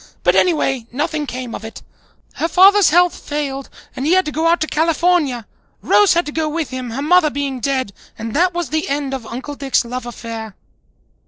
[0.23, 1.83] But anyway, nothing came of it.
[2.33, 5.45] Her father's health failed and he had to go out to California.
[5.83, 9.13] Rose had to go with him, her mother being dead, and that was the end
[9.13, 10.55] of Uncle Dick's love affair."